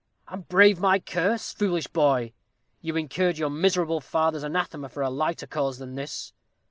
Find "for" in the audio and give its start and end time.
4.89-5.03